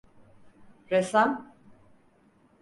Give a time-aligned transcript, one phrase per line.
[0.91, 1.53] Ressam…